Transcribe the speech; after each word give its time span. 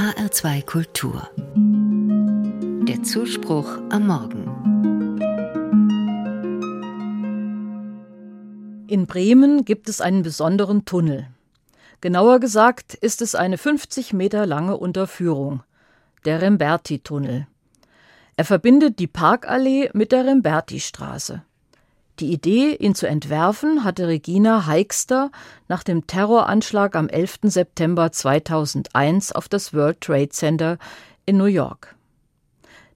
HR2 0.00 0.64
Kultur. 0.64 1.28
Der 2.88 3.02
Zuspruch 3.02 3.68
am 3.90 4.06
Morgen. 4.06 4.46
In 8.88 9.06
Bremen 9.06 9.66
gibt 9.66 9.90
es 9.90 10.00
einen 10.00 10.22
besonderen 10.22 10.86
Tunnel. 10.86 11.26
Genauer 12.00 12.40
gesagt 12.40 12.94
ist 12.94 13.20
es 13.20 13.34
eine 13.34 13.58
50 13.58 14.14
Meter 14.14 14.46
lange 14.46 14.78
Unterführung, 14.78 15.62
der 16.24 16.40
Remberti-Tunnel. 16.40 17.46
Er 18.36 18.44
verbindet 18.46 19.00
die 19.00 19.06
Parkallee 19.06 19.90
mit 19.92 20.12
der 20.12 20.24
Remberti-Straße. 20.24 21.42
Die 22.20 22.32
Idee, 22.32 22.74
ihn 22.74 22.94
zu 22.94 23.08
entwerfen, 23.08 23.82
hatte 23.82 24.06
ReginaEixter 24.06 25.30
nach 25.68 25.82
dem 25.82 26.06
Terroranschlag 26.06 26.94
am 26.94 27.08
11. 27.08 27.38
September 27.44 28.12
2001 28.12 29.32
auf 29.32 29.48
das 29.48 29.72
World 29.72 30.02
Trade 30.02 30.28
Center 30.28 30.76
in 31.24 31.38
New 31.38 31.46
York. 31.46 31.96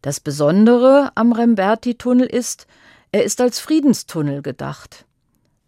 Das 0.02 0.20
Besondere 0.20 1.10
am 1.14 1.32
Remberti-Tunnel 1.32 2.26
ist, 2.26 2.66
er 3.12 3.24
ist 3.24 3.40
als 3.40 3.60
Friedenstunnel 3.60 4.42
gedacht. 4.42 5.06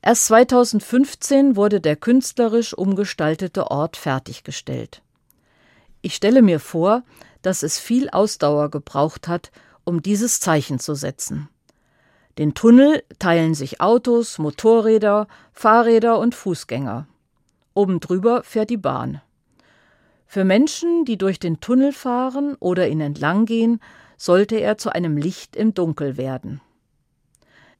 Erst 0.02 0.27
2015 0.27 1.56
wurde 1.56 1.80
der 1.80 1.97
künstlerisch 1.97 2.75
umgestaltete 2.75 3.70
Ort 3.70 3.97
fertiggestellt. 3.97 5.00
Ich 6.02 6.14
stelle 6.14 6.42
mir 6.42 6.61
vor, 6.61 7.05
dass 7.41 7.62
es 7.62 7.78
viel 7.78 8.11
Ausdauer 8.11 8.70
gebraucht 8.70 9.28
hat, 9.28 9.50
um 9.84 10.02
dieses 10.02 10.41
Zeichen 10.41 10.78
zu 10.78 10.95
setzen. 10.95 11.48
Den 12.39 12.53
Tunnel 12.53 13.03
teilen 13.19 13.55
sich 13.55 13.81
Autos, 13.81 14.39
Motorräder, 14.39 15.27
Fahrräder 15.53 16.19
und 16.19 16.35
Fußgänger. 16.35 17.07
Oben 17.73 18.01
drüber 18.01 18.43
fährt 18.43 18.69
die 18.69 18.77
Bahn. 18.77 19.23
Für 20.27 20.45
Menschen, 20.45 21.05
die 21.05 21.17
durch 21.17 21.39
den 21.39 21.61
Tunnel 21.61 21.93
fahren 21.93 22.57
oder 22.61 22.89
ihn 22.89 23.01
entlang 23.01 23.47
gehen, 23.47 23.81
sollte 24.19 24.56
er 24.56 24.77
zu 24.77 24.91
einem 24.91 25.17
Licht 25.17 25.56
im 25.56 25.73
Dunkel 25.73 26.17
werden. 26.17 26.61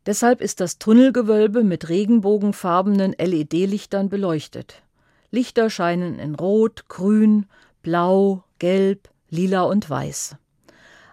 Deshalb 0.07 0.41
ist 0.41 0.61
das 0.61 0.79
Tunnelgewölbe 0.79 1.65
mit 1.65 1.89
regenbogenfarbenen 1.89 3.15
LED-Lichtern 3.19 4.09
beleuchtet. 4.09 4.83
Lichter 5.31 5.69
scheinen 5.69 6.19
in 6.19 6.35
Rot, 6.35 6.89
Grün, 6.89 7.47
Blau, 7.83 8.45
Gelb, 8.59 9.09
Lila 9.29 9.63
und 9.63 9.91
Weiß. 9.91 10.37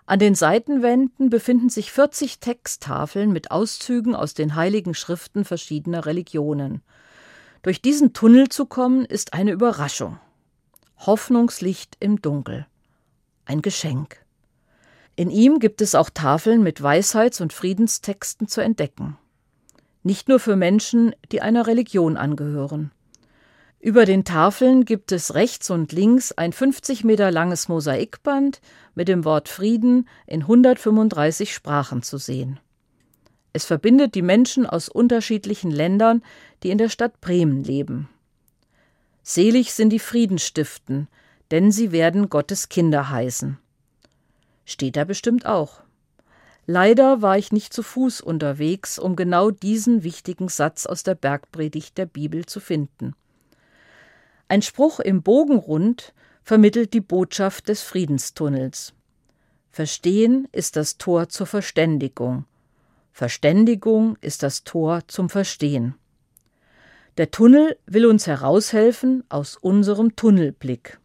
An 0.06 0.20
den 0.20 0.36
Seitenwänden 0.36 1.30
befinden 1.30 1.70
sich 1.70 1.92
40 1.92 2.40
Texttafeln 2.40 3.32
mit 3.32 3.52
Auszügen 3.52 4.16
aus 4.16 4.34
den 4.34 4.56
heiligen 4.56 4.94
Schriften 4.94 5.46
verschiedener 5.46 6.06
Religionen. 6.06 6.82
Durch 7.62 7.82
diesen 7.82 8.12
Tunnel 8.12 8.50
zu 8.50 8.66
kommen, 8.66 9.06
ist 9.06 9.34
eine 9.34 9.52
Überraschung. 9.52 10.20
Hoffnungslicht 10.98 11.96
im 12.02 12.22
Dunkel. 12.22 12.68
Ein 13.46 13.62
Geschenk. 13.62 14.18
In 15.16 15.30
ihm 15.30 15.60
gibt 15.60 15.82
es 15.82 15.96
auch 15.96 16.10
Tafeln 16.10 16.64
mit 16.64 16.82
Weisheits- 16.82 17.40
und 17.40 17.54
Friedenstexten 17.54 18.48
zu 18.48 18.62
entdecken. 18.62 19.18
Nicht 20.02 20.28
nur 20.28 20.40
für 20.40 20.58
Menschen, 20.58 21.16
die 21.32 21.42
einer 21.42 21.66
Religion 21.66 22.18
angehören. 22.18 22.92
Über 23.84 24.06
den 24.06 24.24
Tafeln 24.24 24.86
gibt 24.86 25.12
es 25.12 25.34
rechts 25.34 25.70
und 25.70 25.92
links 25.92 26.32
ein 26.32 26.54
50 26.54 27.04
Meter 27.04 27.32
langes 27.32 27.68
Mosaikband 27.68 28.62
mit 28.96 29.10
dem 29.10 29.26
Wort 29.26 29.50
Frieden 29.50 30.08
in 30.26 30.44
135 30.44 31.54
Sprachen 31.54 32.02
zu 32.02 32.18
sehen. 32.18 32.62
Es 33.52 33.66
verbindet 33.66 34.16
die 34.16 34.22
Menschen 34.22 34.66
aus 34.66 34.88
unterschiedlichen 34.88 35.70
Ländern, 35.70 36.24
die 36.64 36.70
in 36.70 36.78
der 36.78 36.88
Stadt 36.88 37.20
Bremen 37.20 37.62
leben. 37.62 38.08
Selig 39.22 39.74
sind 39.74 39.90
die 39.90 40.00
Friedensstiften, 40.00 41.10
denn 41.52 41.70
sie 41.70 41.92
werden 41.92 42.30
Gottes 42.30 42.70
Kinder 42.70 43.10
heißen. 43.10 43.58
Steht 44.64 44.96
da 44.96 45.04
bestimmt 45.04 45.46
auch. 45.46 45.82
Leider 46.66 47.22
war 47.22 47.38
ich 47.38 47.52
nicht 47.52 47.74
zu 47.74 47.84
Fuß 47.84 48.22
unterwegs, 48.22 48.98
um 48.98 49.18
genau 49.18 49.52
diesen 49.52 50.04
wichtigen 50.04 50.48
Satz 50.48 50.86
aus 50.86 51.04
der 51.04 51.16
Bergpredigt 51.16 51.98
der 51.98 52.06
Bibel 52.06 52.46
zu 52.46 52.62
finden. 52.62 53.14
Ein 54.48 54.62
Spruch 54.62 55.00
im 55.00 55.24
Bogenrund 55.24 56.14
vermittelt 56.44 56.94
die 56.94 57.02
Botschaft 57.02 57.70
des 57.70 57.82
Friedenstunnels. 57.82 58.94
Verstehen 59.72 60.48
ist 60.52 60.76
das 60.76 60.98
Tor 60.98 61.30
zur 61.30 61.48
Verständigung. 61.48 62.46
Verständigung 63.12 64.18
ist 64.22 64.44
das 64.44 64.64
Tor 64.64 65.02
zum 65.08 65.30
Verstehen. 65.30 65.96
Der 67.18 67.32
Tunnel 67.32 67.78
will 67.86 68.06
uns 68.06 68.28
heraushelfen 68.28 69.24
aus 69.30 69.56
unserem 69.56 70.16
Tunnelblick. 70.16 71.00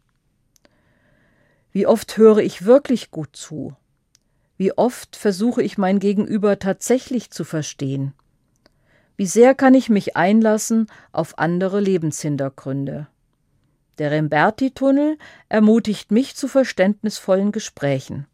Wie 1.71 1.85
oft 1.85 2.17
höre 2.17 2.39
ich 2.39 2.65
wirklich 2.65 3.11
gut 3.11 3.35
zu? 3.35 3.75
Wie 4.57 4.75
oft 4.75 5.15
versuche 5.15 5.61
ich 5.61 5.77
mein 5.77 5.99
Gegenüber 5.99 6.59
tatsächlich 6.59 7.29
zu 7.31 7.43
verstehen? 7.43 8.13
Wie 9.17 9.27
sehr 9.27 9.53
kann 9.53 9.73
ich 9.73 9.89
mich 9.89 10.17
einlassen 10.17 10.87
auf 11.11 11.37
andere 11.37 11.79
Lebenshintergründe? 11.79 13.07
Der 13.99 14.11
Remberti-Tunnel 14.11 15.17
ermutigt 15.49 16.11
mich 16.11 16.35
zu 16.35 16.47
verständnisvollen 16.47 17.51
Gesprächen. 17.51 18.25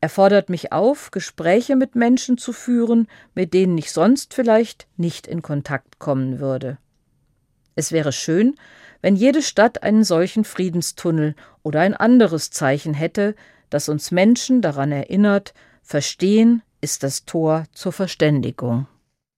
Er 0.00 0.08
fordert 0.08 0.48
mich 0.50 0.72
auf, 0.72 1.10
Gespräche 1.10 1.74
mit 1.74 1.96
Menschen 1.96 2.38
zu 2.38 2.52
führen, 2.52 3.08
mit 3.34 3.54
denen 3.54 3.76
ich 3.78 3.90
sonst 3.90 4.34
vielleicht 4.34 4.86
nicht 4.96 5.26
in 5.26 5.42
Kontakt 5.42 5.98
kommen 5.98 6.38
würde. 6.38 6.78
Es 7.74 7.92
wäre 7.92 8.12
schön, 8.12 8.54
wenn 9.00 9.16
jede 9.16 9.42
Stadt 9.42 9.82
einen 9.82 10.04
solchen 10.04 10.44
Friedenstunnel 10.44 11.34
oder 11.62 11.80
ein 11.80 11.94
anderes 11.94 12.50
Zeichen 12.50 12.94
hätte, 12.94 13.34
das 13.70 13.88
uns 13.88 14.10
Menschen 14.10 14.62
daran 14.62 14.92
erinnert, 14.92 15.54
Verstehen 15.82 16.62
ist 16.82 17.02
das 17.02 17.24
Tor 17.24 17.64
zur 17.72 17.92
Verständigung. 17.92 18.86